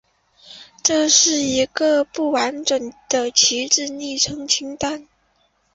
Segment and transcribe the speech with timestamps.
[0.81, 5.07] 这是一个不完整的旗帜昵称清单。